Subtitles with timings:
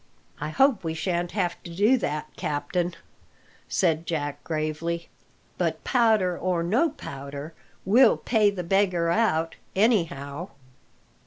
[0.39, 2.95] "I hope we shan't have to do that, captain,"
[3.69, 5.09] said Jack gravely.
[5.59, 7.53] "But powder or no powder,
[7.85, 10.49] we'll pay the beggar out, anyhow."